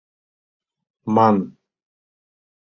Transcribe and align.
Ман: 1.15 1.37